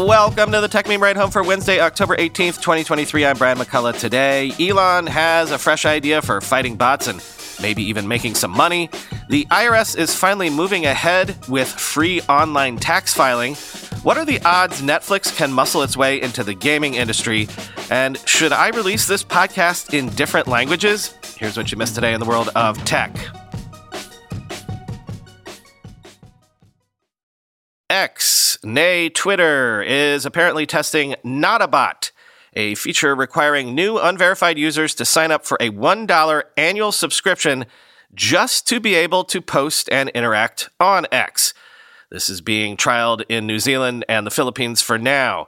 [0.00, 3.26] Welcome to the Techmeme Ride Home for Wednesday, October 18th, 2023.
[3.26, 3.98] I'm Brian McCullough.
[4.00, 7.22] Today, Elon has a fresh idea for fighting bots and
[7.60, 8.88] maybe even making some money.
[9.28, 13.56] The IRS is finally moving ahead with free online tax filing.
[14.02, 17.46] What are the odds Netflix can muscle its way into the gaming industry?
[17.90, 21.14] And should I release this podcast in different languages?
[21.36, 23.14] Here's what you missed today in the world of tech.
[27.90, 32.12] X, nay Twitter, is apparently testing Notabot, a bot,
[32.54, 37.66] a feature requiring new unverified users to sign up for a $1 annual subscription
[38.14, 41.54] just to be able to post and interact on X.
[42.10, 45.46] This is being trialed in New Zealand and the Philippines for now.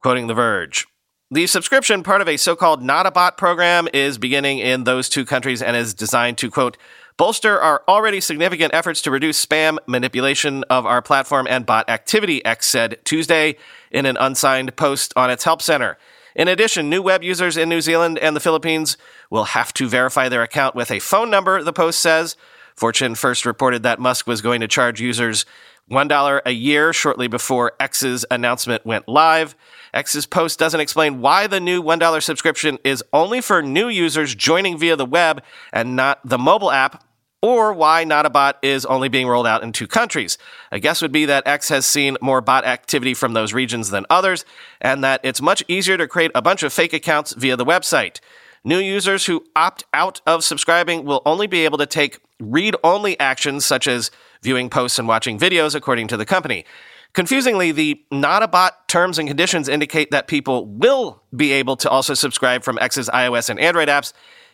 [0.00, 0.86] Quoting The Verge.
[1.30, 5.60] The subscription, part of a so called Notabot program, is beginning in those two countries
[5.60, 6.78] and is designed to, quote,
[7.18, 12.42] bolster our already significant efforts to reduce spam, manipulation of our platform, and bot activity,
[12.46, 13.56] X said Tuesday
[13.90, 15.98] in an unsigned post on its help center.
[16.34, 18.96] In addition, new web users in New Zealand and the Philippines
[19.28, 22.36] will have to verify their account with a phone number, the post says.
[22.76, 25.44] Fortune first reported that Musk was going to charge users
[25.90, 29.56] $1 a year shortly before X's announcement went live.
[29.92, 34.78] X's post doesn't explain why the new $1 subscription is only for new users joining
[34.78, 37.04] via the web and not the mobile app,
[37.40, 40.38] or why Notabot is only being rolled out in two countries.
[40.72, 44.06] A guess would be that X has seen more bot activity from those regions than
[44.10, 44.44] others,
[44.80, 48.20] and that it's much easier to create a bunch of fake accounts via the website.
[48.64, 53.18] New users who opt out of subscribing will only be able to take read only
[53.20, 54.10] actions such as
[54.42, 56.64] viewing posts and watching videos, according to the company.
[57.12, 62.62] Confusingly, the Notabot terms and conditions indicate that people will be able to also subscribe
[62.62, 64.12] from X's iOS and Android apps,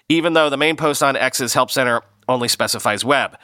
[0.09, 3.37] even though the main post on X's Help Center only specifies web.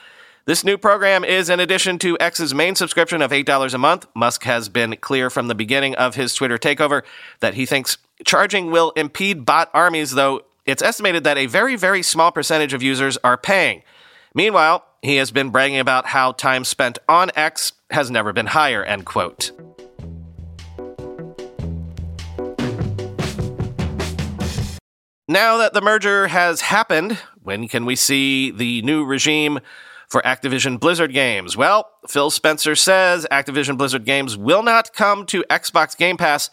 [0.47, 4.07] This new program is in addition to X's main subscription of $8 a month.
[4.15, 7.03] Musk has been clear from the beginning of his Twitter takeover
[7.41, 12.03] that he thinks charging will impede bot armies, though it's estimated that a very, very
[12.03, 13.83] small percentage of users are paying.
[14.35, 18.85] Meanwhile, he has been bragging about how time spent on X has never been higher,
[18.85, 19.53] end quote.
[25.29, 27.19] Now that the merger has happened,
[27.51, 29.59] when can we see the new regime
[30.07, 31.57] for Activision Blizzard games?
[31.57, 36.51] Well, Phil Spencer says Activision Blizzard games will not come to Xbox Game Pass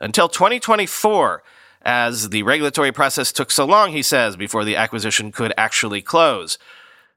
[0.00, 1.44] until 2024,
[1.82, 6.58] as the regulatory process took so long, he says, before the acquisition could actually close.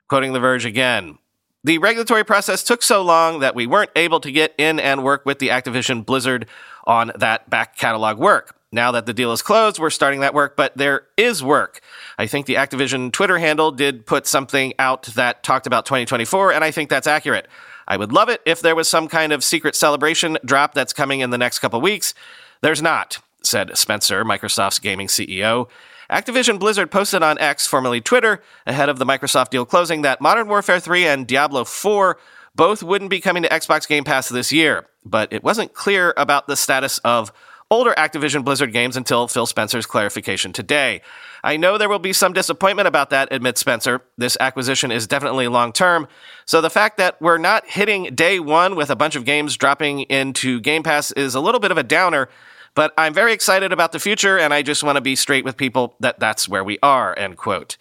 [0.07, 1.17] Quoting The Verge again.
[1.63, 5.25] The regulatory process took so long that we weren't able to get in and work
[5.25, 6.45] with the Activision Blizzard
[6.85, 8.55] on that back catalog work.
[8.73, 11.79] Now that the deal is closed, we're starting that work, but there is work.
[12.17, 16.63] I think the Activision Twitter handle did put something out that talked about 2024, and
[16.63, 17.47] I think that's accurate.
[17.87, 21.19] I would love it if there was some kind of secret celebration drop that's coming
[21.19, 22.15] in the next couple weeks.
[22.61, 25.69] There's not, said Spencer, Microsoft's gaming CEO.
[26.09, 30.47] Activision Blizzard posted on X, formerly Twitter, ahead of the Microsoft deal closing that Modern
[30.47, 32.17] Warfare 3 and Diablo 4
[32.55, 36.47] both wouldn't be coming to Xbox Game Pass this year, but it wasn't clear about
[36.47, 37.31] the status of
[37.69, 41.01] older Activision Blizzard games until Phil Spencer's clarification today.
[41.43, 44.01] I know there will be some disappointment about that, admits Spencer.
[44.17, 46.07] This acquisition is definitely long term.
[46.45, 50.01] So the fact that we're not hitting day one with a bunch of games dropping
[50.01, 52.29] into Game Pass is a little bit of a downer.
[52.75, 55.57] But I'm very excited about the future, and I just want to be straight with
[55.57, 57.77] people that that's where we are, end quote.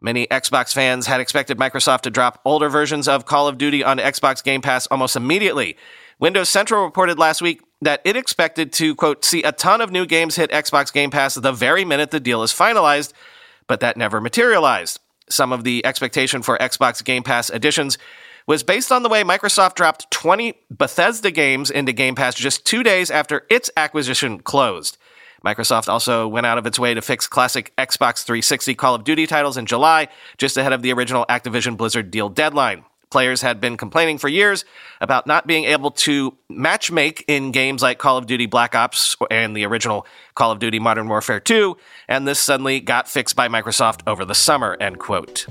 [0.00, 3.96] Many Xbox fans had expected Microsoft to drop older versions of Call of Duty on
[3.96, 5.78] Xbox Game Pass almost immediately.
[6.18, 10.06] Windows Central reported last week that it expected to, quote, see a ton of new
[10.06, 13.12] games hit Xbox Game Pass the very minute the deal is finalized,
[13.66, 15.00] but that never materialized.
[15.28, 17.98] Some of the expectation for Xbox Game Pass additions
[18.46, 22.82] was based on the way Microsoft dropped 20 Bethesda games into Game Pass just two
[22.82, 24.98] days after its acquisition closed.
[25.44, 29.26] Microsoft also went out of its way to fix classic Xbox 360 Call of Duty
[29.26, 30.08] titles in July,
[30.38, 32.84] just ahead of the original Activision Blizzard deal deadline.
[33.10, 34.64] Players had been complaining for years
[35.00, 39.56] about not being able to matchmake in games like Call of Duty Black Ops and
[39.56, 41.76] the original Call of Duty Modern Warfare 2,
[42.08, 45.46] and this suddenly got fixed by Microsoft over the summer, end quote.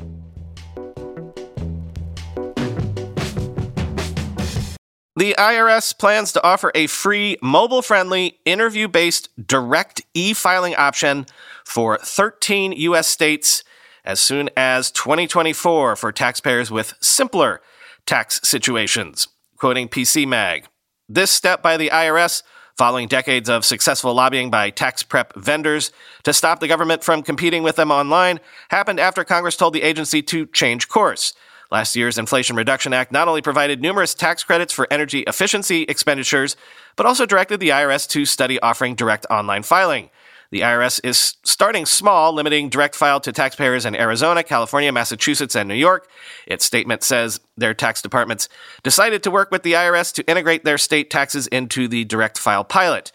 [5.16, 11.28] The IRS plans to offer a free, mobile friendly, interview based direct e filing option
[11.64, 13.08] for 13 U.S.
[13.08, 13.64] states
[14.06, 17.62] as soon as 2024 for taxpayers with simpler
[18.06, 19.28] tax situations.
[19.58, 20.68] Quoting PC Mag
[21.08, 22.44] This step by the IRS,
[22.78, 25.92] following decades of successful lobbying by tax prep vendors
[26.24, 28.40] to stop the government from competing with them online,
[28.70, 31.34] happened after Congress told the agency to change course.
[31.72, 36.56] Last year's Inflation Reduction Act not only provided numerous tax credits for energy efficiency expenditures,
[36.96, 40.10] but also directed the IRS to study offering direct online filing.
[40.54, 45.68] The IRS is starting small, limiting direct file to taxpayers in Arizona, California, Massachusetts, and
[45.68, 46.08] New York.
[46.46, 48.50] Its statement says their tax departments
[48.84, 52.64] decided to work with the IRS to integrate their state taxes into the direct file
[52.64, 53.12] pilot.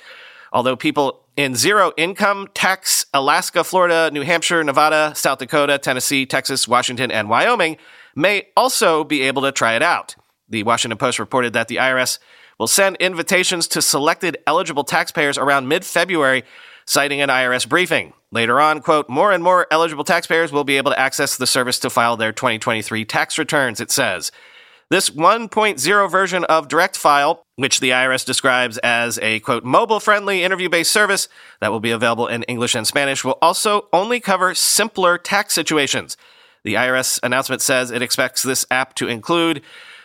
[0.52, 6.66] Although people in zero income tax, Alaska, Florida, New Hampshire, Nevada, South Dakota, Tennessee, Texas,
[6.66, 7.76] Washington, and Wyoming
[8.16, 10.16] may also be able to try it out.
[10.48, 12.18] The Washington Post reported that the IRS
[12.58, 16.42] will send invitations to selected eligible taxpayers around mid February
[16.88, 18.14] citing an IRS briefing.
[18.32, 21.78] Later on, quote, more and more eligible taxpayers will be able to access the service
[21.80, 24.32] to file their 2023 tax returns, it says.
[24.88, 30.42] This 1.0 version of Direct File, which the IRS describes as a quote, mobile friendly
[30.42, 31.28] interview based service
[31.60, 36.16] that will be available in English and Spanish, will also only cover simpler tax situations.
[36.64, 39.60] The IRS announcement says it expects this app to include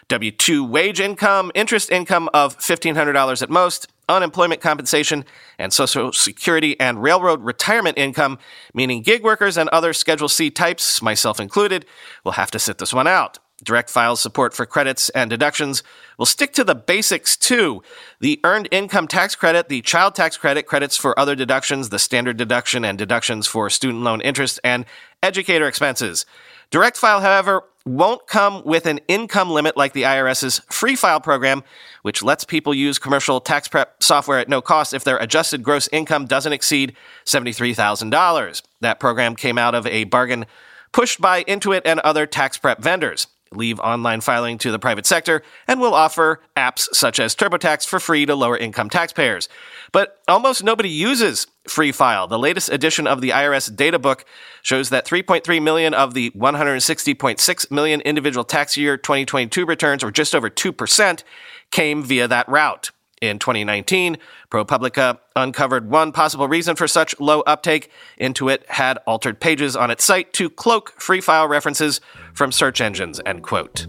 [0.09, 5.25] W 2 wage income, interest income of $1,500 at most, unemployment compensation,
[5.57, 8.39] and Social Security and railroad retirement income,
[8.73, 11.85] meaning gig workers and other Schedule C types, myself included,
[12.23, 13.39] will have to sit this one out.
[13.63, 15.83] Direct File's support for credits and deductions
[16.17, 17.81] will stick to the basics too.
[18.19, 22.35] The earned income tax credit, the child tax credit, credits for other deductions, the standard
[22.35, 24.85] deduction, and deductions for student loan interest and
[25.21, 26.25] educator expenses.
[26.71, 31.63] Direct File, however, won't come with an income limit like the IRS's Free File program,
[32.01, 35.89] which lets people use commercial tax prep software at no cost if their adjusted gross
[35.91, 36.95] income doesn't exceed
[37.25, 38.61] $73,000.
[38.81, 40.45] That program came out of a bargain
[40.93, 45.43] pushed by Intuit and other tax prep vendors leave online filing to the private sector,
[45.67, 49.49] and will offer apps such as TurboTax for free to lower income taxpayers.
[49.91, 52.27] But almost nobody uses Free File.
[52.27, 54.25] The latest edition of the IRS data book
[54.61, 60.35] shows that 3.3 million of the 160.6 million individual tax year 2022 returns, or just
[60.35, 61.23] over 2%,
[61.71, 62.91] came via that route.
[63.23, 64.17] In 2019,
[64.51, 67.89] ProPublica uncovered one possible reason for such low uptake.
[68.19, 72.01] Intuit had altered pages on its site to cloak free file references
[72.33, 73.87] from search engines, end quote.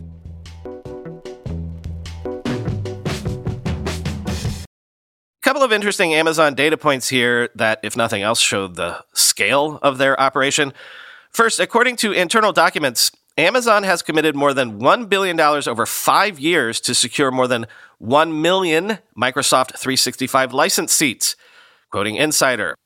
[5.43, 9.99] Couple of interesting Amazon data points here that, if nothing else, show the scale of
[9.99, 10.73] their operation.
[11.33, 16.81] First, according to internal documents, Amazon has committed more than $1 billion over five years
[16.83, 17.67] to secure more than
[17.99, 21.35] 1 million Microsoft 365 license seats.
[21.91, 22.77] Quoting Insider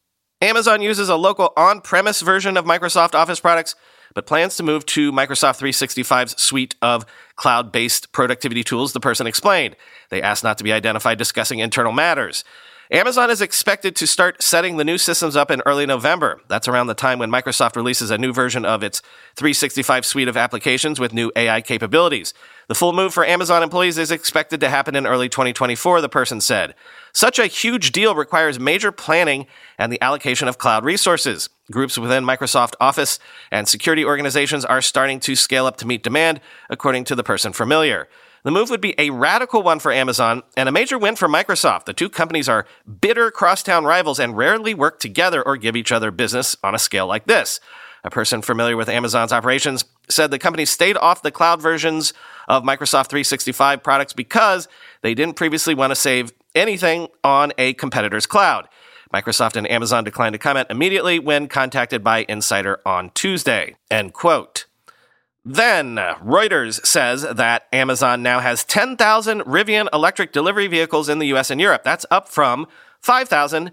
[0.41, 3.75] Amazon uses a local on premise version of Microsoft Office products,
[4.15, 7.05] but plans to move to Microsoft 365's suite of
[7.37, 9.77] cloud based productivity tools, the person explained.
[10.09, 12.43] They asked not to be identified discussing internal matters.
[12.91, 16.41] Amazon is expected to start setting the new systems up in early November.
[16.49, 19.03] That's around the time when Microsoft releases a new version of its
[19.37, 22.33] 365 suite of applications with new AI capabilities.
[22.67, 26.41] The full move for Amazon employees is expected to happen in early 2024, the person
[26.41, 26.75] said.
[27.13, 29.47] Such a huge deal requires major planning
[29.77, 31.51] and the allocation of cloud resources.
[31.71, 33.19] Groups within Microsoft Office
[33.51, 36.41] and security organizations are starting to scale up to meet demand,
[36.71, 38.09] according to the person familiar.
[38.45, 41.85] The move would be a radical one for Amazon and a major win for Microsoft.
[41.85, 42.67] The two companies are
[43.01, 47.07] bitter crosstown rivals and rarely work together or give each other business on a scale
[47.07, 47.61] like this.
[48.05, 52.13] A person familiar with Amazon's operations said the company stayed off the cloud versions
[52.47, 54.69] of Microsoft 365 products because
[55.03, 58.69] they didn't previously want to save anything on a competitor's cloud.
[59.13, 63.75] Microsoft and Amazon declined to comment immediately when contacted by Insider on Tuesday.
[63.91, 64.68] End quote.
[65.51, 71.51] Then, Reuters says that Amazon now has 10,000 Rivian electric delivery vehicles in the US
[71.51, 71.85] and Europe.
[71.85, 72.67] That's up from
[73.01, 73.73] 5,000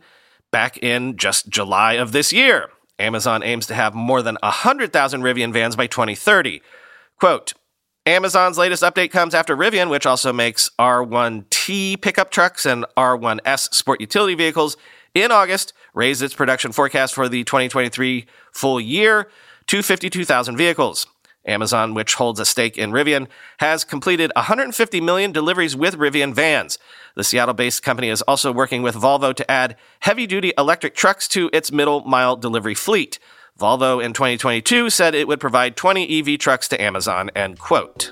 [0.51, 2.69] back in just July of this year.
[2.97, 6.61] Amazon aims to have more than 100,000 Rivian vans by 2030.
[7.19, 7.51] Quote,
[8.05, 13.99] Amazon's latest update comes after Rivian, which also makes R1T pickup trucks and R1S sport
[13.99, 14.77] utility vehicles,
[15.13, 19.27] in August raised its production forecast for the 2023 full year
[19.67, 21.07] to 52,000 vehicles.
[21.45, 23.27] Amazon, which holds a stake in Rivian,
[23.59, 26.77] has completed 150 million deliveries with Rivian vans.
[27.15, 31.27] The Seattle based company is also working with Volvo to add heavy duty electric trucks
[31.29, 33.19] to its middle mile delivery fleet.
[33.59, 38.11] Volvo in 2022 said it would provide 20 EV trucks to Amazon, end quote.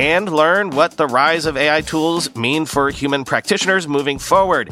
[0.00, 4.70] and learn what the rise of AI tools mean for human practitioners moving forward.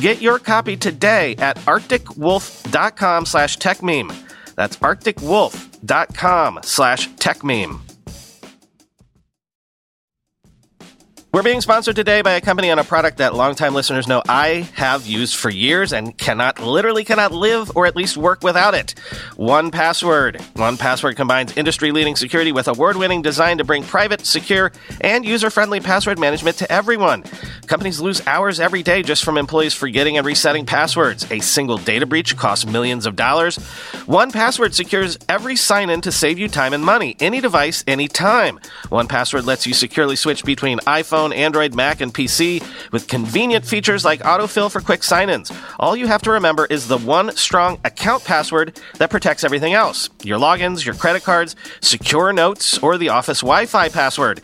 [0.00, 4.14] Get your copy today at arcticwolf.com slash techmeme.
[4.54, 7.89] That's arcticwolf.com slash techmeme.
[11.32, 14.68] We're being sponsored today by a company on a product that longtime listeners know I
[14.74, 18.96] have used for years and cannot, literally cannot live or at least work without it.
[19.36, 20.40] 1Password.
[20.56, 24.72] One Password combines industry leading security with award winning design to bring private, secure,
[25.02, 27.22] and user friendly password management to everyone.
[27.70, 31.30] Companies lose hours every day just from employees forgetting and resetting passwords.
[31.30, 33.58] A single data breach costs millions of dollars.
[34.08, 38.58] 1Password secures every sign in to save you time and money, any device, anytime.
[38.90, 42.60] 1Password lets you securely switch between iPhone, Android, Mac, and PC
[42.90, 45.52] with convenient features like autofill for quick sign ins.
[45.78, 50.10] All you have to remember is the one strong account password that protects everything else
[50.24, 54.40] your logins, your credit cards, secure notes, or the office Wi Fi password.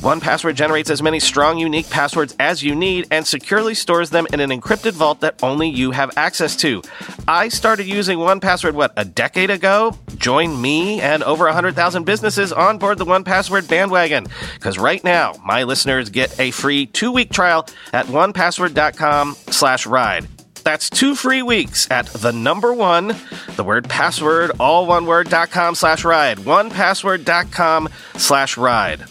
[0.00, 4.40] 1Password generates as many strong, unique passwords as you need and securely stores them in
[4.40, 6.82] an encrypted vault that only you have access to.
[7.28, 9.96] I started using 1Password, what, a decade ago?
[10.16, 14.26] Join me and over 100,000 businesses on board the 1Password bandwagon.
[14.54, 20.26] Because right now, my listeners get a free two-week trial at onepassword.com slash ride.
[20.66, 23.14] That's two free weeks at the number one,
[23.54, 26.38] the word password, all one word, dot com slash ride.
[26.38, 29.04] Onepassword.com slash ride.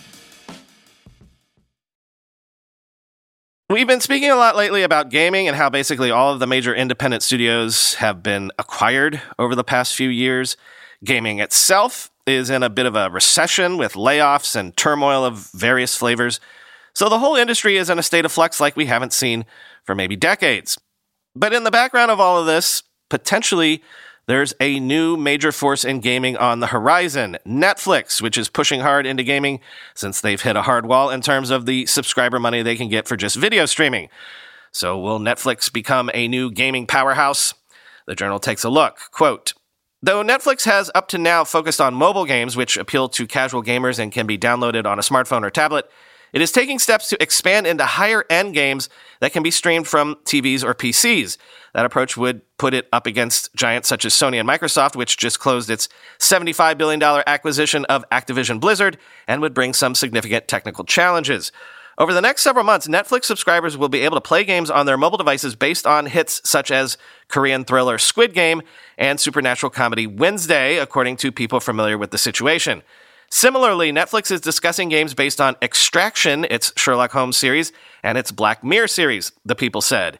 [3.67, 6.75] We've been speaking a lot lately about gaming and how basically all of the major
[6.75, 10.55] independent studios have been acquired over the past few years.
[11.03, 15.98] Gaming itself is in a bit of a recession with layoffs and turmoil of various
[15.98, 16.39] flavors.
[16.93, 19.45] So the whole industry is in a state of flux like we haven't seen
[19.84, 20.77] for maybe decades.
[21.36, 23.81] But in the background of all of this, potentially
[24.27, 29.05] there's a new major force in gaming on the horizon Netflix, which is pushing hard
[29.05, 29.60] into gaming
[29.94, 33.08] since they've hit a hard wall in terms of the subscriber money they can get
[33.08, 34.10] for just video streaming.
[34.72, 37.53] So, will Netflix become a new gaming powerhouse?
[38.08, 39.00] The journal takes a look.
[39.12, 39.53] Quote,
[40.01, 43.98] Though Netflix has up to now focused on mobile games, which appeal to casual gamers
[43.98, 45.89] and can be downloaded on a smartphone or tablet,
[46.36, 48.89] it is taking steps to expand into higher end games
[49.22, 51.38] that can be streamed from TVs or PCs.
[51.74, 55.39] That approach would put it up against giants such as Sony and Microsoft, which just
[55.39, 55.88] closed its
[56.20, 58.98] $75 billion acquisition of Activision Blizzard
[59.30, 61.54] and would bring some significant technical challenges.
[61.98, 64.98] Over the next several months, Netflix subscribers will be able to play games on their
[64.98, 66.98] mobile devices based on hits such as
[67.30, 68.62] Korean thriller Squid Game
[68.98, 72.84] and supernatural comedy Wednesday, according to people familiar with the situation.
[73.29, 77.72] Similarly, Netflix is discussing games based on Extraction, its Sherlock Holmes series,
[78.03, 80.20] and its Black Mirror series, the people said.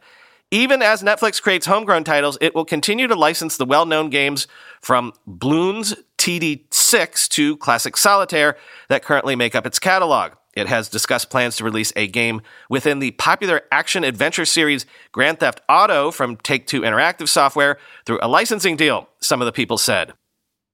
[0.52, 4.48] Even as Netflix creates homegrown titles, it will continue to license the well known games
[4.80, 8.56] from Bloons TD6 to Classic Solitaire
[8.90, 10.34] that currently make up its catalog.
[10.56, 15.40] It has discussed plans to release a game within the popular action adventure series Grand
[15.40, 19.78] Theft Auto from Take Two Interactive Software through a licensing deal, some of the people
[19.78, 20.14] said.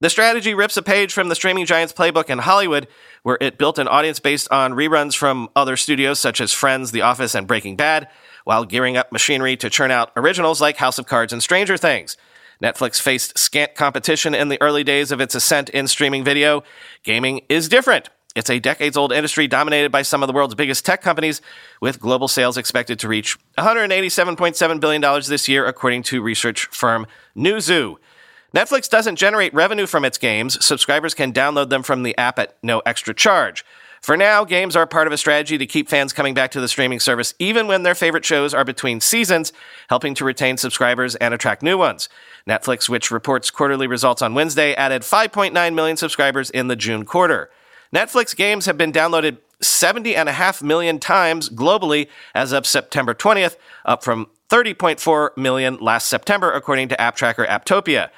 [0.01, 2.87] The strategy rips a page from the streaming giant's playbook in Hollywood,
[3.21, 7.03] where it built an audience based on reruns from other studios such as Friends, The
[7.03, 8.09] Office, and Breaking Bad,
[8.43, 12.17] while gearing up machinery to churn out originals like House of Cards and Stranger Things.
[12.63, 16.63] Netflix faced scant competition in the early days of its ascent in streaming video.
[17.03, 18.09] Gaming is different.
[18.35, 21.41] It's a decades old industry dominated by some of the world's biggest tech companies,
[21.79, 27.05] with global sales expected to reach $187.7 billion this year, according to research firm
[27.37, 27.97] Newzoo.
[28.53, 30.63] Netflix doesn't generate revenue from its games.
[30.65, 33.63] Subscribers can download them from the app at no extra charge.
[34.01, 36.67] For now, games are part of a strategy to keep fans coming back to the
[36.67, 39.53] streaming service even when their favorite shows are between seasons,
[39.89, 42.09] helping to retain subscribers and attract new ones.
[42.45, 47.51] Netflix, which reports quarterly results on Wednesday, added 5.9 million subscribers in the June quarter.
[47.95, 53.55] Netflix games have been downloaded 70.5 million times globally as of September 20th,
[53.85, 58.09] up from 30.4 million last September, according to app tracker Apptopia.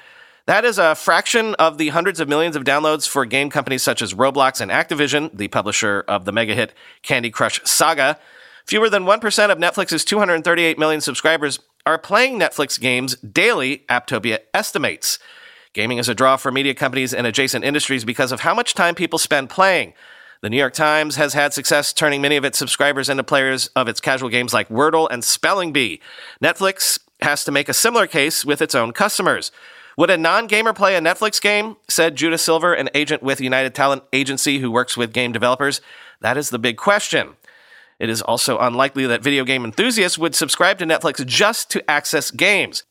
[0.46, 4.02] That is a fraction of the hundreds of millions of downloads for game companies such
[4.02, 8.18] as Roblox and Activision, the publisher of the mega hit Candy Crush Saga.
[8.66, 15.18] Fewer than 1% of Netflix's 238 million subscribers are playing Netflix games daily, Apptopia estimates.
[15.72, 18.94] Gaming is a draw for media companies and adjacent industries because of how much time
[18.94, 19.94] people spend playing.
[20.42, 23.88] The New York Times has had success turning many of its subscribers into players of
[23.88, 26.02] its casual games like Wordle and Spelling Bee.
[26.42, 29.50] Netflix has to make a similar case with its own customers.
[29.96, 31.76] Would a non gamer play a Netflix game?
[31.88, 35.80] Said Judah Silver, an agent with United Talent Agency who works with game developers.
[36.20, 37.36] That is the big question.
[37.98, 42.30] It is also unlikely that video game enthusiasts would subscribe to Netflix just to access
[42.30, 42.82] games.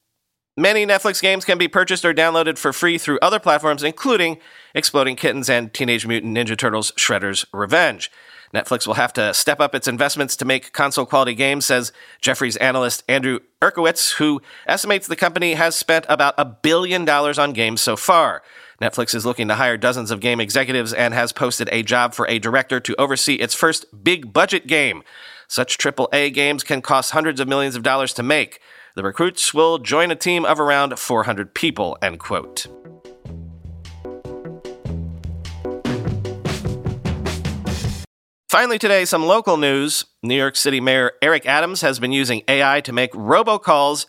[0.56, 4.38] Many Netflix games can be purchased or downloaded for free through other platforms, including
[4.76, 8.12] Exploding Kittens and Teenage Mutant Ninja Turtles Shredder's Revenge.
[8.54, 11.92] Netflix will have to step up its investments to make console quality games, says
[12.22, 17.54] Jefferies analyst Andrew Uerkwitz, who estimates the company has spent about a billion dollars on
[17.54, 18.44] games so far.
[18.82, 22.28] Netflix is looking to hire dozens of game executives and has posted a job for
[22.28, 25.04] a director to oversee its first big budget game.
[25.48, 28.60] Such AAA games can cost hundreds of millions of dollars to make.
[28.96, 32.68] The recruits will join a team of around 400 people, end quote.
[38.54, 40.06] Finally, today, some local news.
[40.22, 44.06] New York City Mayor Eric Adams has been using AI to make robocalls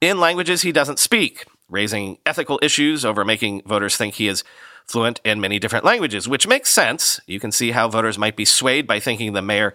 [0.00, 4.44] in languages he doesn't speak raising ethical issues over making voters think he is
[4.86, 7.18] fluent in many different languages, which makes sense.
[7.26, 9.74] You can see how voters might be swayed by thinking the mayor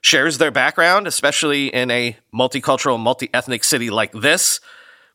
[0.00, 4.60] shares their background, especially in a multicultural, multi ethnic city like this.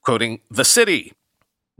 [0.03, 1.13] Quoting the city.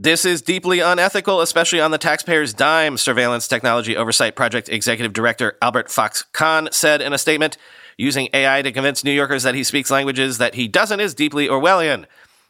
[0.02, 5.58] This is deeply unethical, especially on the taxpayer's dime, Surveillance Technology Oversight Project Executive Director
[5.60, 7.58] Albert Fox Cahn said in a statement.
[7.98, 11.48] Using AI to convince New Yorkers that he speaks languages that he doesn't is deeply
[11.48, 12.06] Orwellian.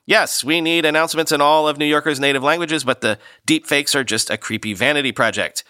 [0.06, 3.96] Yes, we need announcements in all of New Yorkers' native languages, but the deep fakes
[3.96, 5.64] are just a creepy vanity project.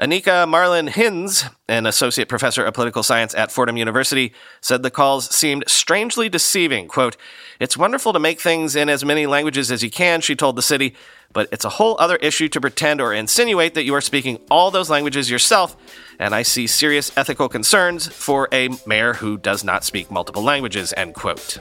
[0.00, 5.32] Annika Marlen Hinze, an associate professor of political science at Fordham University, said the calls
[5.32, 6.88] seemed strangely deceiving.
[6.88, 7.16] Quote,
[7.60, 10.62] It's wonderful to make things in as many languages as you can, she told the
[10.62, 10.96] city,
[11.32, 14.72] but it's a whole other issue to pretend or insinuate that you are speaking all
[14.72, 15.76] those languages yourself,
[16.18, 20.92] and I see serious ethical concerns for a mayor who does not speak multiple languages,
[20.96, 21.60] end quote.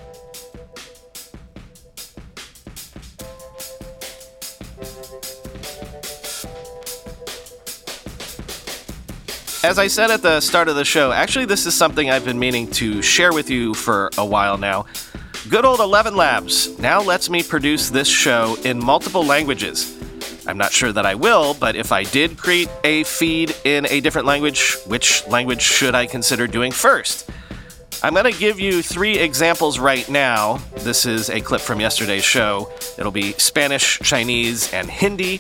[9.64, 12.38] As I said at the start of the show, actually, this is something I've been
[12.38, 14.88] meaning to share with you for a while now.
[15.50, 19.98] Good old 11 Labs now lets me produce this show in multiple languages.
[20.46, 24.02] I'm not sure that I will, but if I did create a feed in a
[24.02, 27.30] different language, which language should I consider doing first?
[28.06, 30.58] I'm going to give you three examples right now.
[30.80, 32.70] This is a clip from yesterday's show.
[32.98, 35.40] It'll be Spanish, Chinese, and Hindi.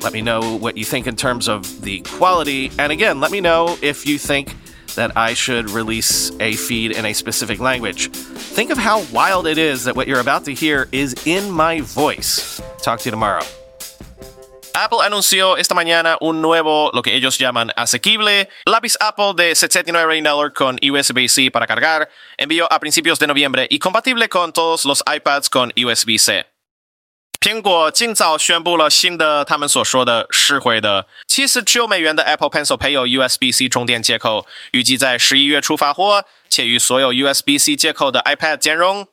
[0.00, 2.72] Let me know what you think in terms of the quality.
[2.76, 4.52] And again, let me know if you think
[4.96, 8.10] that I should release a feed in a specific language.
[8.10, 11.82] Think of how wild it is that what you're about to hear is in my
[11.82, 12.60] voice.
[12.78, 13.44] Talk to you tomorrow.
[14.73, 20.21] Apple anunció esta mañana un nuevo, lo que ellos llaman asequible, lápiz Apple de 79
[20.21, 25.03] dólares con USB-C para cargar, envío a principios de noviembre y compatible con todos los
[25.07, 26.45] iPads con USB-C。
[27.39, 39.07] 苹果今早宣布了新的，他们所说的实惠的七十九美元的 Apple Pencil 配有 USB-C 充电接口，预计在十一月初发货，且与所有 USB-C 接口的 iPad 兼容。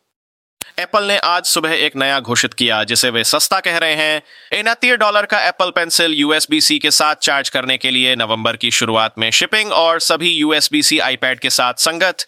[0.79, 4.21] Apple ने आज सुबह एक नया घोषित किया, जिसे वे सस्ता कह रहे हैं।
[4.59, 8.71] इनतीस डॉलर का एप्पल पेंसिल यूएसबी सी के साथ चार्ज करने के लिए नवंबर की
[8.71, 12.25] शुरुआत में शिपिंग और सभी यूएसबी सी आईपैड के साथ संगत।